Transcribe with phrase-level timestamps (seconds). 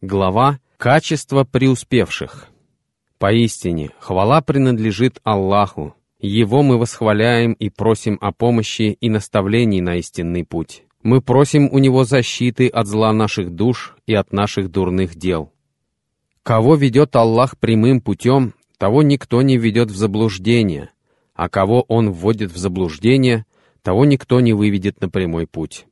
[0.00, 2.46] Глава «Качество преуспевших».
[3.18, 5.96] Поистине, хвала принадлежит Аллаху.
[6.20, 10.84] Его мы восхваляем и просим о помощи и наставлении на истинный путь.
[11.02, 15.52] Мы просим у Него защиты от зла наших душ и от наших дурных дел.
[16.44, 20.90] Кого ведет Аллах прямым путем, того никто не ведет в заблуждение,
[21.34, 23.46] а кого Он вводит в заблуждение,
[23.82, 25.87] того никто не выведет на прямой путь.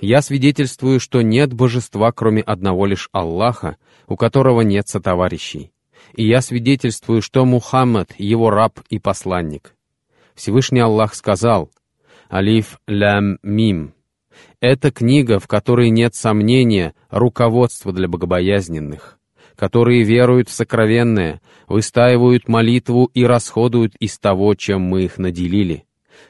[0.00, 3.76] Я свидетельствую, что нет божества, кроме одного лишь Аллаха,
[4.08, 5.72] у которого нет сотоварищей.
[6.14, 9.74] И я свидетельствую, что Мухаммад— его раб и посланник.
[10.34, 11.70] Всевышний Аллах сказал,
[12.32, 13.92] «Алиф лям мим».
[14.60, 19.18] Это книга, в которой нет сомнения, руководство для богобоязненных,
[19.54, 25.84] которые веруют в сокровенное, выстаивают молитву и расходуют из того, чем мы их наделили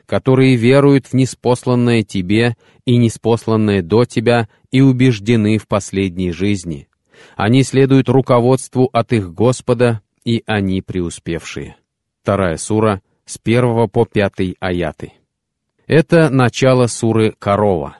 [0.06, 6.88] которые веруют в неспосланное тебе и неспосланное до тебя и убеждены в последней жизни.
[7.36, 11.76] Они следуют руководству от их Господа, и они преуспевшие.
[12.22, 15.12] Вторая сура с первого по пятый аяты.
[15.86, 17.96] Это начало суры Корова,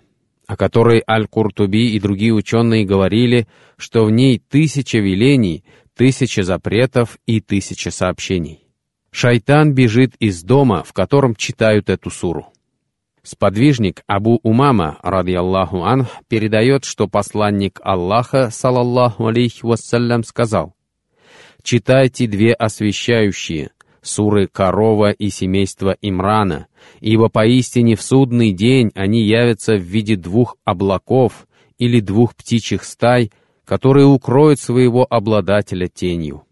[0.47, 5.65] о которой Аль-Куртуби и другие ученые говорили, что в ней тысяча велений,
[5.97, 8.70] тысяча запретов и тысяча сообщений.
[9.11, 12.47] Шайтан бежит из дома, в котором читают эту суру.
[13.23, 20.75] Сподвижник Абу Умама, ради Аллаху анх, передает, что посланник Аллаха, салаллаху алейхи вассалям, сказал,
[21.63, 26.69] «Читайте две освящающие, суры Корова и семейства Имрана,
[27.01, 33.31] ибо поистине в судный день они явятся в виде двух облаков или двух птичьих стай,
[33.67, 36.45] которые укроют своего обладателя тенью».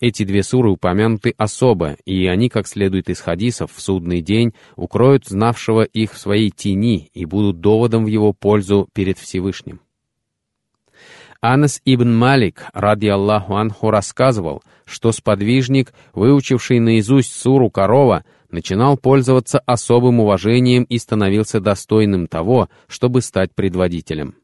[0.00, 5.26] Эти две суры упомянуты особо, и они, как следует из хадисов, в судный день укроют
[5.26, 9.80] знавшего их в своей тени и будут доводом в его пользу перед Всевышним.
[11.42, 19.58] Анас ибн Малик, ради Аллаху Анху, рассказывал, что сподвижник, выучивший наизусть суру корова, начинал пользоваться
[19.60, 24.34] особым уважением и становился достойным того, чтобы стать предводителем.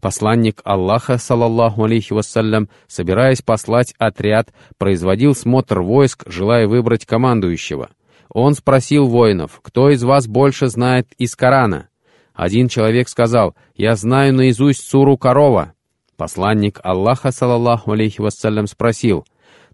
[0.00, 7.90] Посланник Аллаха, салаллаху алейхи вассалям, собираясь послать отряд, производил смотр войск, желая выбрать командующего.
[8.28, 11.88] Он спросил воинов, кто из вас больше знает из Корана?
[12.32, 15.72] Один человек сказал, я знаю наизусть суру корова.
[16.16, 19.26] Посланник Аллаха, салаллаху алейхи вассалям, спросил,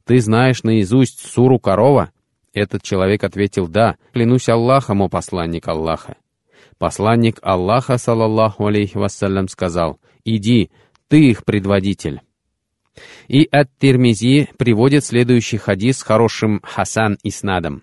[0.05, 2.11] ты знаешь наизусть суру корова?
[2.55, 6.17] Этот человек ответил, да, клянусь Аллахом, о посланник Аллаха.
[6.79, 10.71] Посланник Аллаха, салаллаху алейхи вассалям, сказал, «Иди,
[11.09, 12.21] ты их предводитель».
[13.29, 17.83] И от Термизи приводит следующий хадис с хорошим Хасан и Снадом.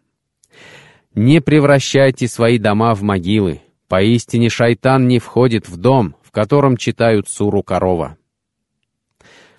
[1.14, 3.62] «Не превращайте свои дома в могилы.
[3.88, 8.18] Поистине шайтан не входит в дом, в котором читают суру корова».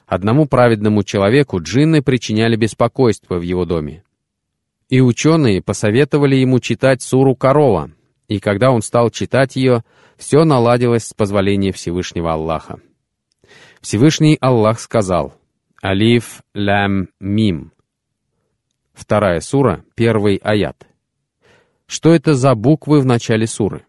[0.07, 4.05] Одному праведному человеку джинны причиняли беспокойство в его доме.
[4.89, 7.91] И ученые посоветовали ему читать суру корова,
[8.33, 9.85] и когда он стал читать ее,
[10.17, 12.81] все наладилось с позволения Всевышнего Аллаха.
[13.83, 15.35] Всевышний Аллах сказал
[15.85, 17.73] «Алиф лям мим».
[18.95, 20.87] Вторая сура, первый аят.
[21.87, 23.85] Что это за буквы в начале суры?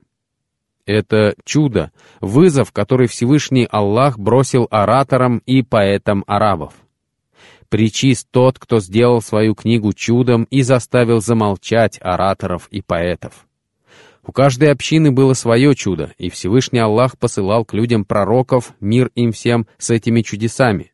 [0.85, 6.73] Это чудо, вызов, который Всевышний Аллах бросил ораторам и поэтам арабов.
[7.69, 13.47] Причист тот, кто сделал свою книгу чудом и заставил замолчать ораторов и поэтов.
[14.25, 19.31] У каждой общины было свое чудо, и Всевышний Аллах посылал к людям пророков, мир им
[19.33, 20.93] всем, с этими чудесами.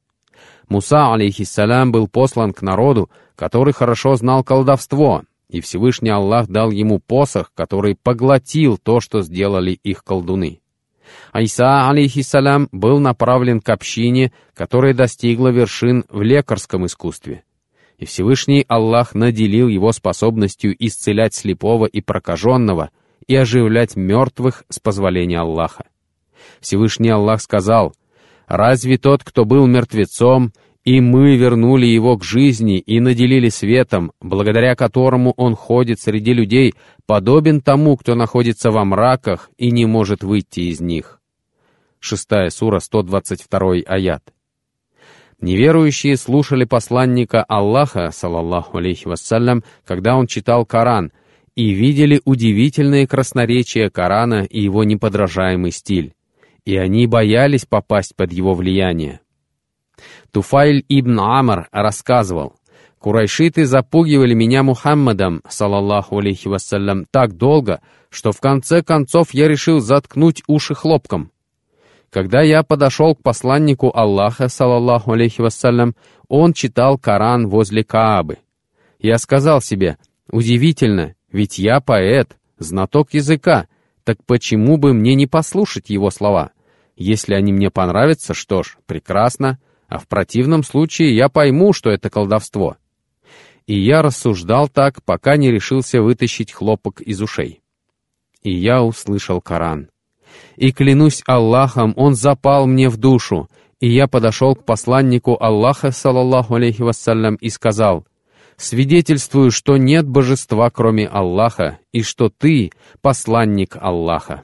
[0.68, 7.00] Муса, алейхиссалям, был послан к народу, который хорошо знал колдовство, и Всевышний Аллах дал ему
[7.00, 10.62] посох, который поглотил то, что сделали их колдуны.
[11.32, 17.44] Айса, алейхиссалям, был направлен к общине, которая достигла вершин в лекарском искусстве.
[17.98, 22.92] И Всевышний Аллах наделил его способностью исцелять слепого и прокаженного,
[23.28, 25.86] и оживлять мертвых с позволения Аллаха.
[26.60, 27.94] Всевышний Аллах сказал,
[28.48, 30.52] «Разве тот, кто был мертвецом,
[30.84, 36.74] и мы вернули его к жизни и наделили светом, благодаря которому он ходит среди людей,
[37.06, 41.20] подобен тому, кто находится во мраках и не может выйти из них».
[42.00, 44.24] Шестая сура, 122 аят.
[45.42, 51.12] Неверующие слушали посланника Аллаха, салаллаху алейхи вассалям, когда он читал Коран,
[51.60, 56.14] и видели удивительное красноречие Корана и его неподражаемый стиль,
[56.64, 59.20] и они боялись попасть под его влияние.
[60.32, 62.54] Туфайль ибн Амр рассказывал,
[62.98, 69.82] «Курайшиты запугивали меня Мухаммадом, салаллаху алейхи вассалям, так долго, что в конце концов я решил
[69.82, 71.30] заткнуть уши хлопком.
[72.10, 75.94] Когда я подошел к посланнику Аллаха, салаллаху алейхи вассалям,
[76.30, 78.38] он читал Коран возле Каабы.
[78.98, 79.98] Я сказал себе,
[80.32, 83.68] удивительно, ведь я поэт, знаток языка,
[84.04, 86.52] так почему бы мне не послушать его слова?
[86.96, 92.10] Если они мне понравятся, что ж, прекрасно, а в противном случае я пойму, что это
[92.10, 92.78] колдовство.
[93.68, 97.62] И я рассуждал так, пока не решился вытащить хлопок из ушей.
[98.42, 99.90] И я услышал Коран.
[100.56, 103.50] И клянусь Аллахом, он запал мне в душу,
[103.80, 108.06] и я подошел к посланнику Аллаха, салаллаху алейхи вассалям, и сказал,
[108.60, 112.72] «Свидетельствую, что нет божества, кроме Аллаха, и что ты—
[113.02, 114.44] посланник Аллаха».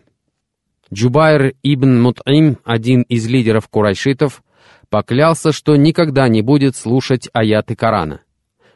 [0.94, 4.42] Джубайр ибн Мут'им, один из лидеров курайшитов,
[4.90, 8.22] поклялся, что никогда не будет слушать аяты Корана.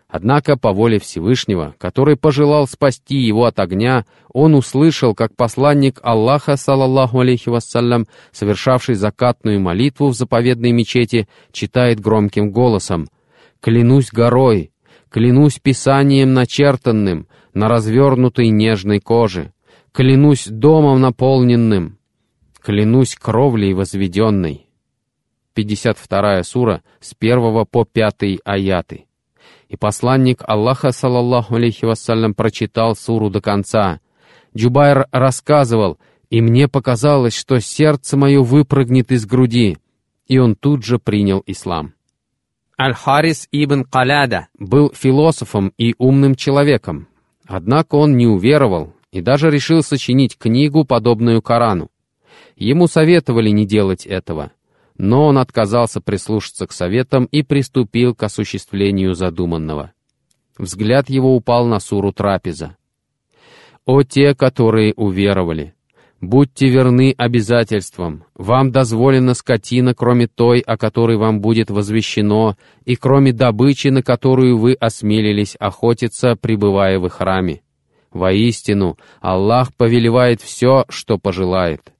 [0.10, 6.58] Однако по воле Всевышнего, который пожелал спасти его от огня, он услышал, как посланник Аллаха,
[6.58, 13.08] салаллаху алейхи вассалям, совершавший закатную молитву в заповедной мечети, читает громким голосом
[13.62, 14.72] «Клянусь горой,
[15.10, 19.54] клянусь писанием начертанным на развернутой нежной коже,
[19.92, 21.98] клянусь домом наполненным,
[22.62, 24.70] клянусь кровлей возведенной».
[25.56, 29.06] 52 сура с 1 по 5 аяты.
[29.68, 34.00] И посланник Аллаха, салаллаху алейхи вассалям, прочитал суру до конца.
[34.56, 39.78] Джубайр рассказывал, и мне показалось, что сердце мое выпрыгнет из груди.
[40.28, 41.94] И он тут же принял ислам.
[42.80, 47.08] Аль-Харис ибн Каляда был философом и умным человеком.
[47.46, 51.90] Однако он не уверовал и даже решил сочинить книгу, подобную Корану.
[52.56, 54.52] Ему советовали не делать этого—
[55.00, 59.94] но он отказался прислушаться к советам и приступил к осуществлению задуманного.
[60.58, 62.76] Взгляд его упал на суру трапеза.
[63.86, 65.74] «О те, которые уверовали!
[66.22, 68.26] Будьте верны обязательствам.
[68.36, 74.58] Вам дозволена скотина, кроме той, о которой вам будет возвещено, и кроме добычи, на которую
[74.58, 77.62] вы осмелились охотиться, пребывая в храме.
[78.12, 81.94] Воистину, Аллах повелевает все, что пожелает».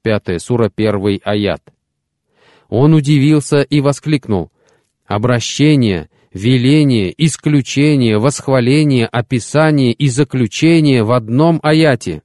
[0.00, 1.62] Пятая сура, первый аят.
[2.68, 4.50] Он удивился и воскликнул.
[5.06, 12.22] «Обращение, веление, исключение, восхваление, описание и заключение в одном аяте».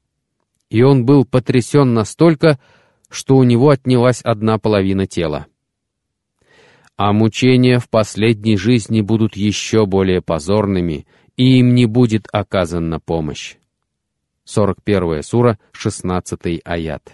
[0.70, 2.60] И он был потрясен настолько,
[3.10, 5.48] что у него отнялась одна половина тела.
[6.96, 11.08] А мучения в последней жизни будут еще более позорными,
[11.38, 13.56] и им не будет оказана помощь.
[14.44, 17.14] 41 сура, 16 аят.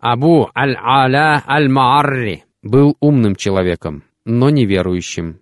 [0.00, 5.40] Абу Аль-Аля Аль-Маарри был умным человеком, но неверующим.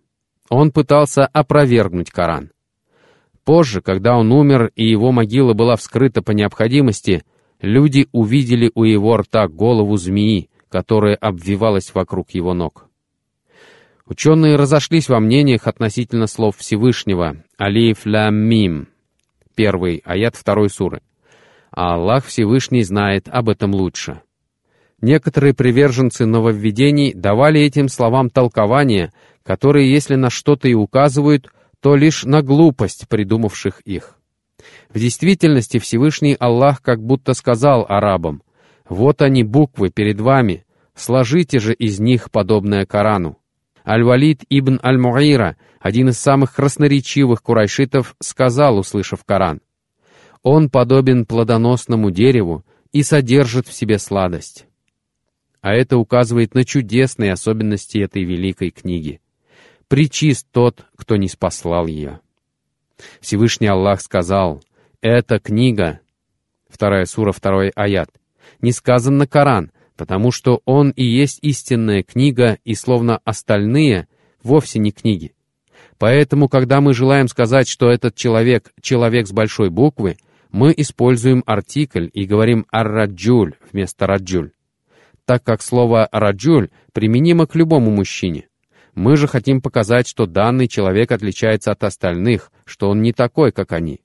[0.49, 2.51] Он пытался опровергнуть Коран.
[3.45, 7.25] Позже, когда он умер и его могила была вскрыта по необходимости,
[7.63, 12.89] люди увидели у его рта голову змеи, которая обвивалась вокруг его ног.
[14.05, 18.89] Ученые разошлись во мнениях относительно слов Всевышнего «Алиф лям мим»
[19.55, 21.03] первый аят второй суры.
[21.71, 24.21] А Аллах Всевышний знает об этом лучше.
[25.01, 29.13] Некоторые приверженцы нововведений давали этим словам толкования,
[29.43, 31.51] которые, если на что-то и указывают,
[31.81, 34.17] то лишь на глупость придумавших их.
[34.91, 38.43] В действительности Всевышний Аллах как будто сказал арабам,
[38.89, 40.65] «Вот они, буквы, перед вами,
[40.95, 43.39] сложите же из них подобное Корану».
[43.87, 49.61] Аль-Валид ибн Аль-Муаира, один из самых красноречивых курайшитов, сказал, услышав Коран,
[50.43, 54.67] «Он подобен плодоносному дереву и содержит в себе сладость»
[55.63, 59.21] а это указывает на чудесные особенности этой великой книги.
[59.89, 62.21] Причист тот, кто не спаслал ее.
[63.21, 64.63] Всевышний Аллах сказал,
[65.01, 66.01] «Эта книга...»
[66.69, 68.09] Вторая сура, второй аят.
[68.63, 74.09] Не сказано Коран, потому что он и есть истинная книга, и словно остальные
[74.43, 75.35] вовсе не книги.
[75.99, 80.17] Поэтому, когда мы желаем сказать, что этот человек— человек с большой буквы,
[80.51, 84.53] мы используем артикль и говорим «ар-раджуль» вместо «раджуль»
[85.25, 88.49] так как слово «раджуль» применимо к любому мужчине.
[88.95, 93.73] Мы же хотим показать, что данный человек отличается от остальных, что он не такой, как
[93.73, 94.01] они.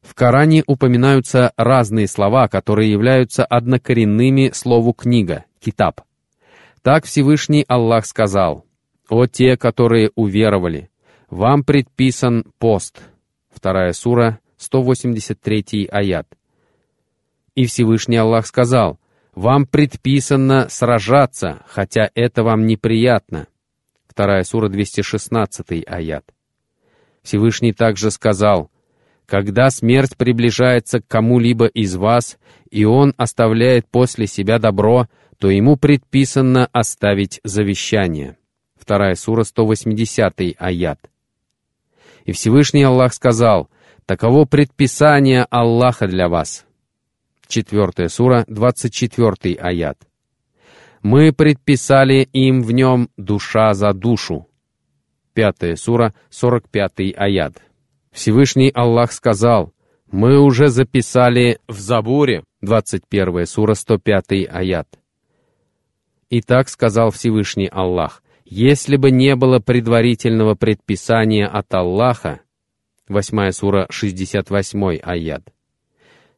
[0.00, 6.00] В Коране упоминаются разные слова, которые являются однокоренными слову «книга»— «китаб».
[6.82, 8.66] Так Всевышний Аллах сказал,
[9.08, 10.90] «О те, которые уверовали,
[11.30, 13.00] вам предписан пост».
[13.54, 16.26] Вторая сура, 183 аят.
[17.54, 18.98] И Всевышний Аллах сказал,
[19.34, 23.46] вам предписано сражаться, хотя это вам неприятно.
[24.12, 26.24] Вторая сура, 216 аят.
[27.22, 28.70] Всевышний также сказал,
[29.24, 32.36] «Когда смерть приближается к кому-либо из вас,
[32.70, 38.36] и он оставляет после себя добро, то ему предписано оставить завещание.
[38.78, 40.98] Вторая сура, 180 аят.
[42.26, 43.70] И Всевышний Аллах сказал,
[44.04, 46.66] «Таково предписание Аллаха для вас».
[47.48, 49.98] Четвертая сура, 24 аят.
[51.02, 54.48] «Мы предписали им в нем душа за душу».
[55.34, 57.62] Пятая сура, 45 аят.
[58.12, 59.72] Всевышний Аллах сказал,
[60.10, 64.86] «Мы уже записали в Забуре», 21 сура, 105 аят.
[66.28, 72.40] И так сказал Всевышний Аллах, «Если бы не было предварительного предписания от Аллаха»,
[73.08, 75.42] 8 сура, 68 аят.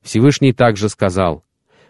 [0.03, 1.45] Всевышний также сказал,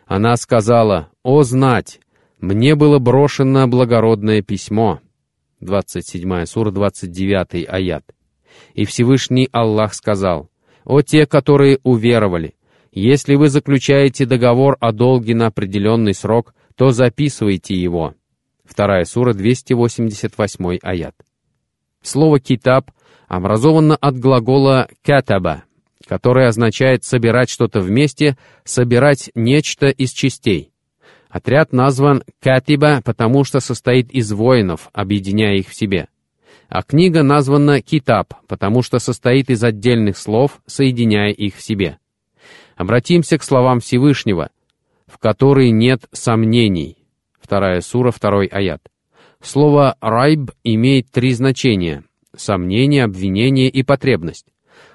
[0.07, 2.01] «Она сказала, «О, знать,
[2.45, 5.01] мне было брошено благородное письмо»,
[5.61, 8.05] 27 сура, 29 аят.
[8.75, 10.51] И Всевышний Аллах сказал,
[10.85, 12.55] «О те, которые уверовали,
[12.93, 18.15] если вы заключаете договор о долге на определенный срок, то записывайте его».
[18.65, 21.15] Вторая сура, 288 аят.
[22.03, 22.91] Слово «китаб»
[23.27, 25.65] образовано от глагола «катаба»,
[26.07, 30.74] который означает «собирать что-то вместе», «собирать нечто из частей».
[31.35, 36.07] Отряд назван «катиба», потому что состоит из воинов, объединяя их в себе.
[36.69, 41.99] А книга названа «китаб», потому что состоит из отдельных слов, соединяя их в себе.
[42.77, 44.51] Обратимся к словам Всевышнего,
[45.09, 46.99] в которые нет сомнений.
[47.41, 48.83] Вторая сура, второй аят.
[49.43, 52.05] Слово «райб» имеет три значения—
[52.37, 54.47] сомнение, обвинение и потребность.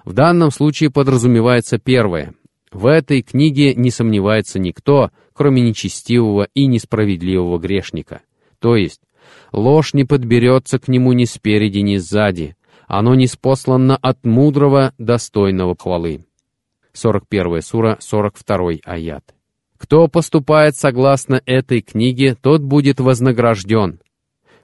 [0.06, 2.34] В данном случае подразумевается первое.
[2.72, 8.24] В этой книге не сомневается никто, кроме нечестивого и несправедливого грешника.
[8.60, 9.00] То есть,
[9.54, 12.58] ложь не подберется к нему ни спереди, ни сзади.
[12.88, 16.26] Оно не спослано от мудрого, достойного хвалы.
[16.92, 19.34] 41 сура, 42 аят.
[19.78, 24.02] Кто поступает согласно этой книге, тот будет вознагражден.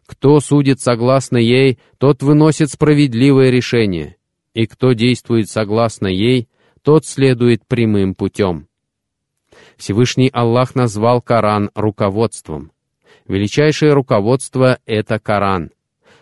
[0.06, 4.18] Кто судит согласно ей, тот выносит справедливое решение
[4.54, 6.50] и кто действует согласно ей,
[6.82, 8.68] тот следует прямым путем.
[9.78, 12.72] Всевышний Аллах назвал Коран руководством.
[13.28, 15.72] Величайшее руководство— это Коран.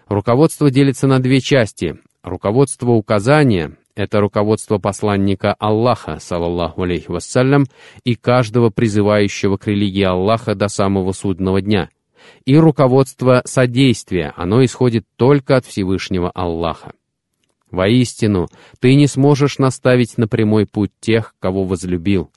[0.07, 1.98] Руководство делится на две части.
[2.24, 7.65] Руководство указания— это руководство посланника Аллаха, салаллаху алейхи вассалям,
[8.03, 11.89] и каждого призывающего к религии Аллаха до самого судного дня.
[12.45, 16.93] И руководство содействия, оно исходит только от Всевышнего Аллаха.
[17.69, 18.48] Воистину,
[18.79, 22.31] ты не сможешь наставить на прямой путь тех, кого возлюбил.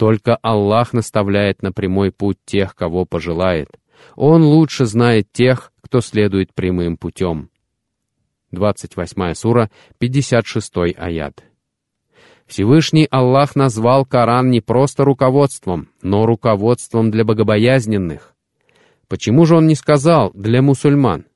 [0.00, 3.68] Только Аллах наставляет на прямой путь тех, кого пожелает.
[4.16, 7.50] Он лучше знает тех, кто следует прямым путем.
[8.50, 11.44] 28 сура, 56 аят.
[12.46, 18.34] Всевышний Аллах назвал Коран не просто руководством, но руководством для богобоязненных.
[19.06, 21.26] Почему же он не сказал «для мусульман»?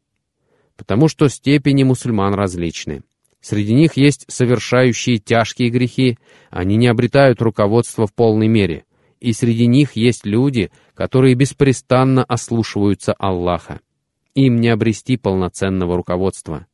[0.79, 3.03] Потому что степени мусульман различны.
[3.45, 6.17] Среди них есть совершающие тяжкие грехи,
[6.49, 8.87] они не обретают руководства в полной мере.
[9.21, 13.81] И среди них есть люди, которые беспрестанно ослушиваются Аллаха.
[14.35, 16.67] Им не обрести полноценного руководства.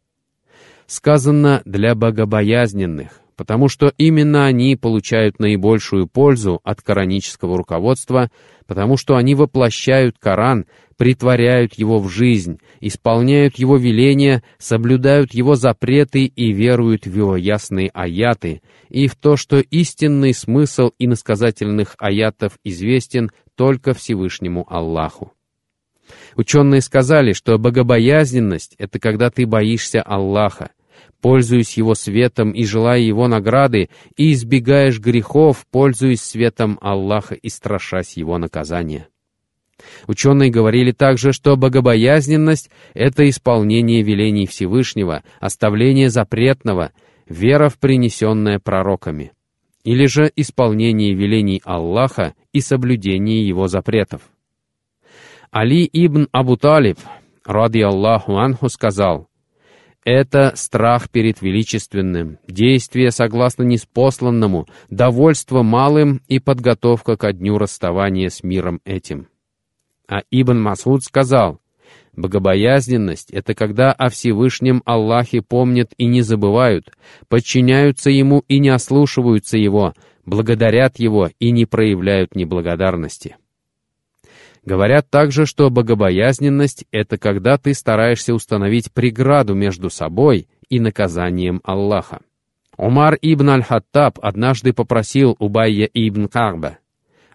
[0.86, 8.30] Сказано «для богобоязненных», потому что именно они получают наибольшую пользу от коранического руководства,
[8.66, 10.66] потому что они воплощают Коран,
[10.98, 17.88] притворяют его в жизнь, исполняют его веления, соблюдают его запреты и веруют в его ясные
[17.94, 25.32] аяты, и в то, что истинный смысл иносказательных аятов известен только Всевышнему Аллаху.
[26.36, 30.72] Ученые сказали, что богобоязненность— это когда ты боишься Аллаха,
[31.20, 38.16] пользуясь его светом и желая его награды, и избегаешь грехов, пользуясь светом Аллаха и страшась
[38.16, 39.08] его наказания.
[40.06, 46.92] Ученые говорили также, что богобоязненность— это исполнение велений Всевышнего, оставление запретного,
[47.26, 49.32] вера в принесенное пророками,
[49.84, 54.22] или же исполнение велений Аллаха и соблюдение его запретов.
[55.50, 56.98] Али ибн Абу Талиб,
[57.44, 59.29] ради Аллаху анху, сказал,
[60.04, 68.42] «Это страх перед величественным, действие согласно неспосланному, довольство малым и подготовка ко дню расставания с
[68.42, 69.28] миром этим».
[70.08, 71.60] А Ибн Масуд сказал,
[72.16, 76.90] «Богобоязненность— это когда о Всевышнем Аллахе помнят и не забывают,
[77.28, 79.94] подчиняются Ему и не ослушиваются Его,
[80.26, 83.36] благодарят Его и не проявляют неблагодарности».
[84.64, 92.20] Говорят также, что богобоязненность— это когда ты стараешься установить преграду между собой и наказанием Аллаха.
[92.76, 96.78] Умар ибн аль-Хаттаб однажды попросил Убайя ибн Карба,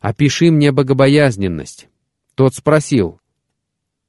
[0.01, 1.87] «Опиши мне богобоязненность».
[2.35, 3.19] Тот спросил,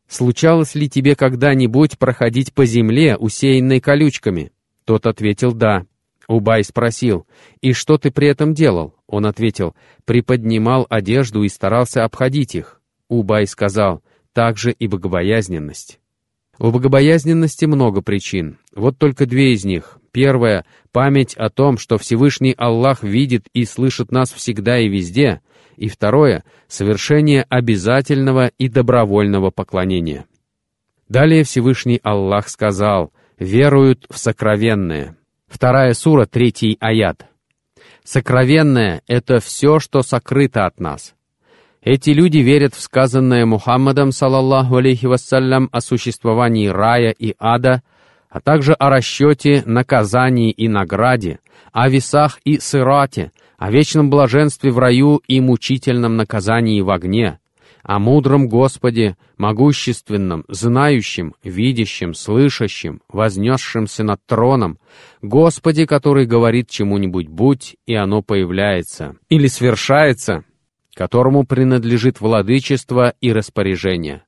[0.09, 4.53] «Случалось ли тебе когда-нибудь проходить по земле, усеянной колючками?»
[4.85, 5.87] Тот ответил, «Да».
[6.29, 7.27] Убай спросил,
[7.61, 12.76] «И что ты при этом делал?» Он ответил, «Приподнимал одежду и старался обходить их».
[13.09, 16.01] Убай сказал, «Также и богобоязненность».
[16.59, 18.59] У богобоязненности много причин.
[18.75, 19.99] Вот только две из них.
[20.11, 25.43] Первая— память о том, что Всевышний Аллах видит и слышит нас всегда и везде.
[25.77, 30.25] И второе— совершение обязательного и добровольного поклонения.
[31.09, 35.17] Далее Всевышний Аллах сказал «веруют в сокровенное».
[35.47, 37.27] Вторая сура, третий аят.
[38.03, 41.15] Сокровенное— это все, что сокрыто от нас.
[41.87, 47.85] Эти люди верят в сказанное Мухаммадом, саллаллаху алейхи вассалям, о существовании рая и ада,
[48.29, 51.39] а также о расчете, наказании и награде,
[51.73, 57.39] о весах и сырате, о вечном блаженстве в раю и мучительном наказании в огне,
[57.85, 64.81] о мудром Господе, могущественном, знающем, видящем, слышащем, вознесшемся над троном,
[65.23, 70.43] Господе, который говорит чему-нибудь «будь», и оно появляется, или свершается,
[70.97, 74.23] которому принадлежит владычество и распоряжение.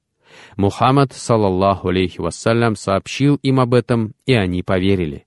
[0.56, 5.24] Мухаммад, саллаллаху алейхи вассалям, сообщил им об этом, и они поверили.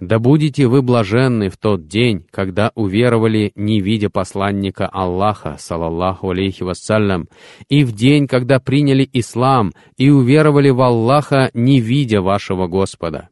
[0.00, 6.62] «Да будете вы блаженны в тот день, когда уверовали, не видя посланника Аллаха, саллаллаху алейхи
[6.62, 7.28] вассалям,
[7.68, 13.28] и в день, когда приняли ислам и уверовали в Аллаха, не видя вашего Господа».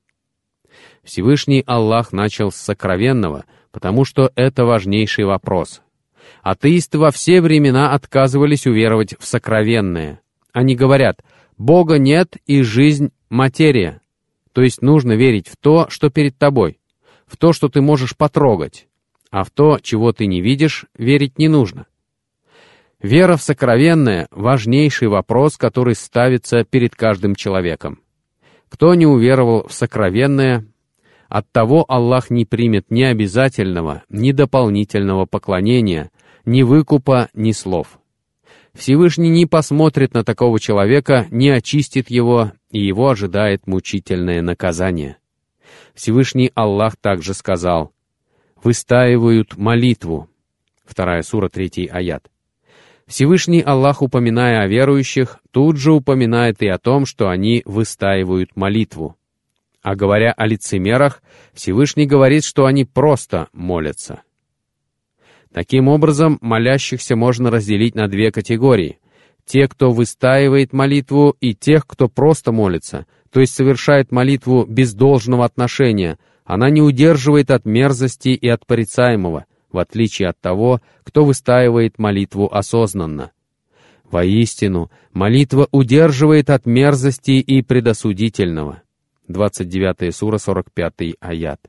[1.02, 5.80] Всевышний Аллах начал с сокровенного, потому что это важнейший вопрос—
[6.42, 10.20] Атеисты во все времена отказывались уверовать в сокровенное.
[10.52, 11.22] Они говорят,
[11.56, 14.00] Бога нет и жизнь— материя.
[14.52, 16.78] То есть нужно верить в то, что перед тобой,
[17.26, 18.86] в то, что ты можешь потрогать,
[19.30, 21.86] а в то, чего ты не видишь, верить не нужно.
[23.00, 28.00] Вера в сокровенное— важнейший вопрос, который ставится перед каждым человеком.
[28.68, 30.66] Кто не уверовал в сокровенное,
[31.28, 36.10] от того Аллах не примет ни обязательного, ни дополнительного поклонения,
[36.44, 37.98] ни выкупа, ни слов.
[38.74, 45.16] Всевышний не посмотрит на такого человека, не очистит его, и его ожидает мучительное наказание.
[45.94, 47.92] Всевышний Аллах также сказал,
[48.62, 50.28] «Выстаивают молитву».
[50.84, 52.30] Вторая сура, третий аят.
[53.06, 59.16] Всевышний Аллах, упоминая о верующих, тут же упоминает и о том, что они выстаивают молитву.
[59.82, 64.22] А говоря о лицемерах, Всевышний говорит, что они просто молятся.
[65.52, 68.98] Таким образом, молящихся можно разделить на две категории.
[69.46, 75.44] Те, кто выстаивает молитву, и тех, кто просто молится, то есть совершает молитву без должного
[75.44, 76.18] отношения.
[76.44, 82.48] Она не удерживает от мерзости и от порицаемого, в отличие от того, кто выстаивает молитву
[82.52, 83.32] осознанно.
[84.10, 88.82] Воистину, молитва удерживает от мерзости и предосудительного.
[89.28, 91.60] 29 сура, 45 аят.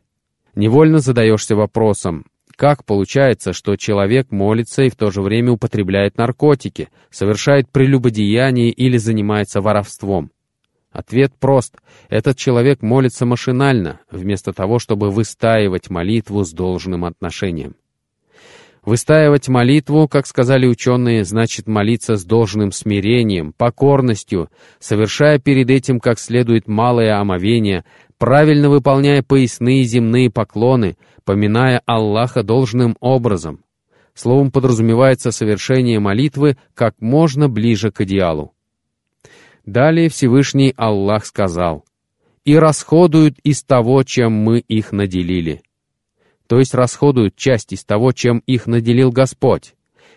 [0.55, 2.25] Невольно задаешься вопросом,
[2.59, 8.97] как получается, что человек молится и в то же время употребляет наркотики, совершает прелюбодеяние или
[8.97, 10.31] занимается воровством?
[10.91, 11.77] Ответ прост.
[12.09, 17.75] Этот человек молится машинально, вместо того, чтобы выстаивать молитву с должным отношением.
[18.89, 24.49] Выстаивать молитву, как сказали ученые, значит молиться с должным смирением, покорностью,
[24.79, 27.85] совершая перед этим как следует малое омовение,
[28.17, 33.63] правильно выполняя поясные земные поклоны, поминая Аллаха должным образом.
[34.15, 38.55] Словом подразумевается совершение молитвы как можно ближе к идеалу.
[39.67, 41.85] Далее Всевышний Аллах сказал,
[42.43, 45.61] «И расходуют из того, чем мы их наделили».
[46.49, 49.75] То есть расходуют часть из того, чем их наделил Господь.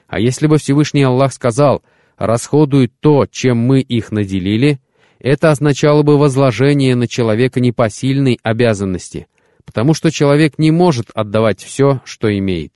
[0.08, 1.82] А если бы Всевышний Аллах сказал,
[2.16, 4.80] «расходуют то, чем мы их наделили»,
[5.18, 9.26] это означало бы возложение на человека непосильной обязанности,
[9.66, 12.72] потому что человек не может отдавать все, что имеет.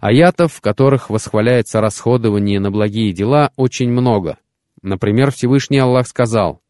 [0.00, 4.38] Аятов, в которых восхваляется расходование на благие дела, очень много.
[4.82, 6.60] Например, Всевышний Аллах сказал,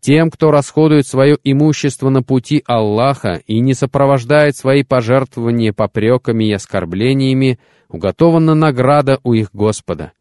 [0.00, 6.52] «Тем, кто расходует свое имущество на пути Аллаха и не сопровождает свои пожертвования попреками и
[6.52, 7.58] оскорблениями,
[7.88, 10.12] уготована награда у их Господа.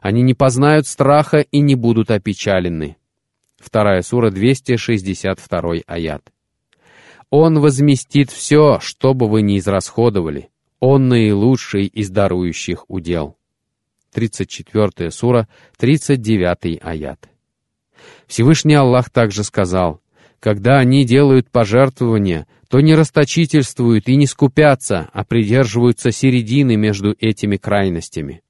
[0.00, 2.96] Они не познают страха и не будут опечалены».
[3.58, 6.22] Вторая сура, 262 аят.
[7.30, 10.50] «Он возместит все, что бы вы ни израсходовали.
[10.80, 13.36] Он наилучший из дарующих удел».
[14.16, 15.46] 34 сура,
[15.76, 17.28] 39 аят.
[18.26, 20.00] Всевышний Аллах также сказал,
[20.40, 27.56] «Когда они делают пожертвования, то не расточительствуют и не скупятся, а придерживаются середины между этими
[27.56, 28.42] крайностями».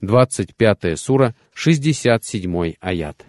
[0.00, 3.24] 25 сура, 67 аят.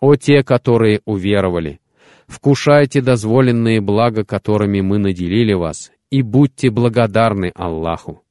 [0.00, 1.80] «О те, которые уверовали!
[2.26, 8.22] Вкушайте дозволенные блага, которыми мы наделили вас, и будьте благодарны Аллаху».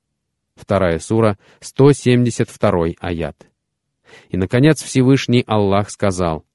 [0.55, 3.47] Вторая сура, 172 аят.
[4.30, 6.46] И, наконец, Всевышний Аллах сказал,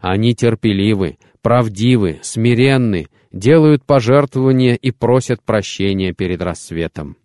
[0.00, 7.16] «Они терпеливы, правдивы, смиренны, делают пожертвования и просят прощения перед рассветом».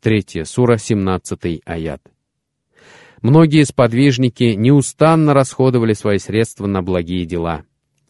[0.00, 2.00] Третья сура, 17 аят.
[3.22, 7.64] Многие сподвижники неустанно расходовали свои средства на благие дела.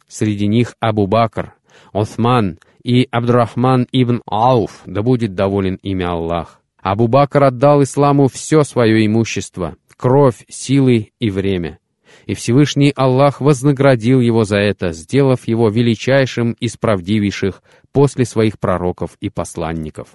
[0.06, 1.54] Среди них Абу Бакр,
[1.92, 6.60] Осман и Абдурахман ибн Ауф, да будет доволен имя Аллах.
[6.80, 11.78] Абу Бакр отдал исламу все свое имущество, кровь, силы и время.
[12.24, 19.18] И Всевышний Аллах вознаградил его за это, сделав его величайшим из правдивейших после своих пророков
[19.20, 20.08] и посланников.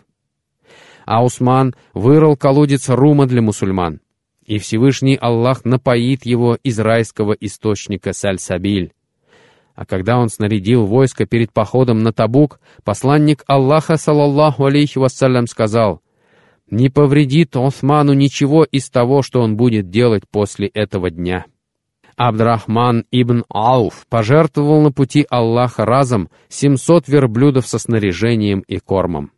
[1.05, 4.01] А Усман вырыл колодец рума для мусульман,
[4.43, 8.91] и Всевышний Аллах напоит его из райского источника Саль-Сабиль.
[9.75, 16.01] А когда он снарядил войско перед походом на Табук, посланник Аллаха, саллаллаху алейхи вассалям, сказал,
[16.69, 21.45] «Не повредит Осману ничего из того, что он будет делать после этого дня».
[22.17, 29.31] Абдрахман ибн Ауф пожертвовал на пути Аллаха разом 700 верблюдов со снаряжением и кормом.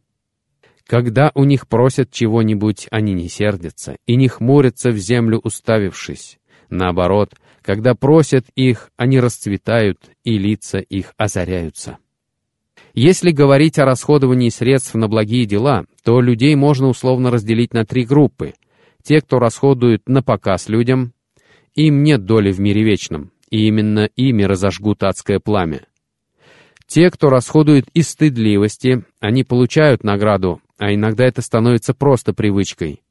[0.86, 6.40] Когда у них просят чего-нибудь, они не сердятся и не хмурятся в землю уставившись.
[6.70, 11.98] Наоборот, когда просят их, они расцветают, и лица их озаряются.
[13.00, 18.06] Если говорить о расходовании средств на благие дела, то людей можно условно разделить на три
[18.06, 18.56] группы.
[19.04, 21.14] Те, кто расходуют на показ людям,
[21.76, 25.82] им нет доли в мире вечном, и именно ими разожгут адское пламя.
[26.88, 33.04] Те, кто расходует из стыдливости, они получают награду, а иногда это становится просто привычкой.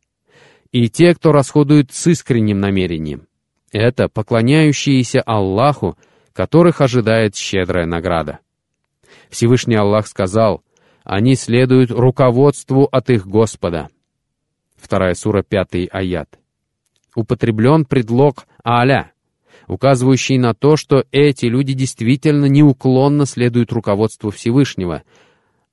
[0.73, 3.29] И те, кто расходует с искренним намерением.
[3.71, 5.97] Это поклоняющиеся Аллаху,
[6.33, 8.41] которых ожидает щедрая награда.
[9.31, 10.63] Всевышний Аллах сказал,
[11.05, 13.89] «Они следуют руководству от их Господа».
[14.77, 16.39] Вторая сура, пятый аят.
[17.15, 19.13] Употреблен предлог «аля»,
[19.69, 25.03] указывающий на то, что эти люди действительно неуклонно следуют руководству Всевышнего,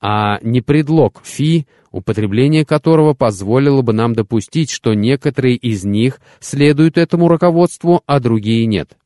[0.02, 6.98] а не предлог «фи», употребление которого позволило бы нам допустить, что некоторые из них следуют
[6.98, 8.98] этому руководству, а другие нет.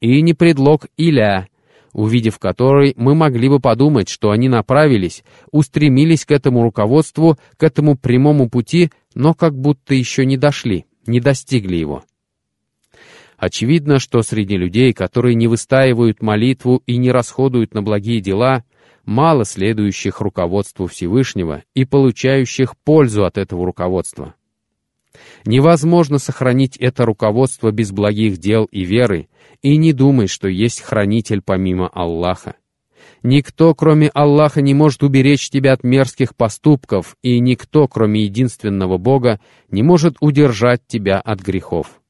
[0.00, 1.48] И не предлог «иля»,
[1.92, 7.96] увидев который, мы могли бы подумать, что они направились, устремились к этому руководству, к этому
[7.96, 12.04] прямому пути, но как будто еще не дошли, не достигли его.
[13.36, 18.62] Очевидно, что среди людей, которые не выстаивают молитву и не расходуют на благие дела,
[19.04, 24.34] мало следующих руководству Всевышнего и получающих пользу от этого руководства.
[25.44, 29.28] Невозможно сохранить это руководство без благих дел и веры,
[29.60, 32.54] и не думай, что есть хранитель помимо Аллаха.
[33.22, 39.40] Никто, кроме Аллаха, не может уберечь тебя от мерзких поступков, и никто, кроме единственного Бога,
[39.70, 42.00] не может удержать тебя от грехов.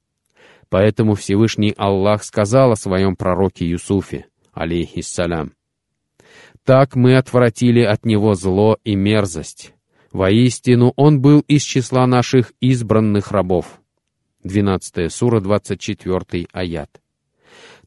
[0.71, 5.53] Поэтому Всевышний Аллах сказал о своем пророке Юсуфе, алейхиссалям,
[6.65, 9.75] так мы отвратили от него зло и мерзость.
[10.13, 13.81] Воистину, он был из числа наших избранных рабов.
[14.45, 17.01] 12 сура, 24 аят.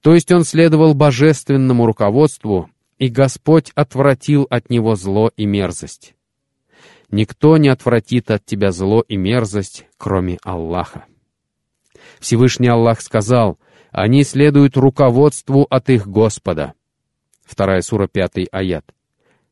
[0.01, 6.15] То есть он следовал божественному руководству, и Господь отвратил от него зло и мерзость.
[7.11, 11.05] Никто не отвратит от тебя зло и мерзость, кроме Аллаха.
[12.19, 13.59] Всевышний Аллах сказал,
[13.91, 16.73] они следуют руководству от их Господа.
[17.43, 18.85] Вторая сура, пятый аят.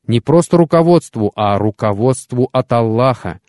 [0.05, 3.39] Не просто руководству, а руководству от Аллаха,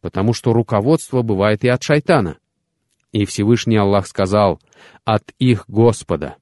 [0.00, 2.36] потому что руководство бывает и от шайтана.
[3.12, 4.60] И Всевышний Аллах сказал,
[5.04, 6.36] от их Господа.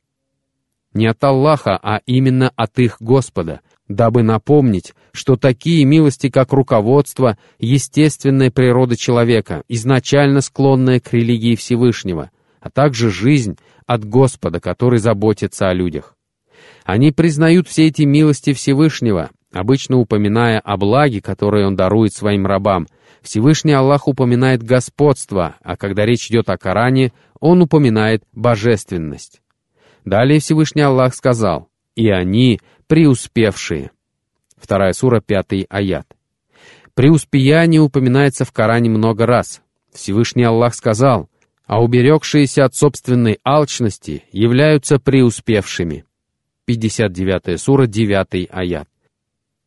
[0.93, 7.39] Не от Аллаха, а именно от их Господа, дабы напомнить, что такие милости, как руководство,
[7.59, 12.31] естественная природа человека, изначально склонная к религии Всевышнего,
[12.61, 13.57] а также жизнь
[13.87, 16.17] от Господа, который заботится о людях.
[16.85, 22.87] Они признают все эти милости Всевышнего, обычно упоминая о благе, которое Он дарует своим рабам.
[23.23, 29.41] Всевышний Аллах упоминает господство, а когда речь идет о Коране, Он упоминает божественность.
[30.05, 33.91] Далее Всевышний Аллах сказал, «И они преуспевшие».
[34.57, 36.07] Вторая сура, пятый аят.
[36.95, 39.63] Преуспеяние упоминается в Коране много раз.
[39.93, 41.29] Всевышний Аллах сказал,
[41.67, 46.05] «А уберегшиеся от собственной алчности являются преуспевшими».
[46.67, 48.90] 59 сура, 9 аят.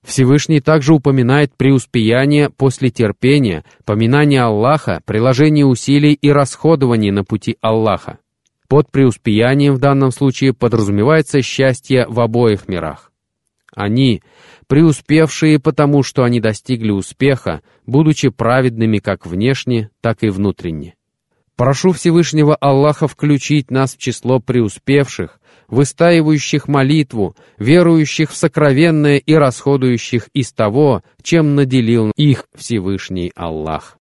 [0.04, 8.20] Всевышний также упоминает преуспеяние после терпения, поминание Аллаха, приложение усилий и расходование на пути Аллаха.
[8.68, 13.12] Под преуспеянием в данном случае подразумевается счастье в обоих мирах.
[13.76, 14.22] Они,
[14.68, 20.96] преуспевшие потому, что они достигли успеха, будучи праведными как внешне, так и внутренне.
[21.56, 30.30] Прошу Всевышнего Аллаха включить нас в число преуспевших, выстаивающих молитву, верующих в сокровенное и расходующих
[30.34, 33.97] из того, чем наделил их Всевышний Аллах.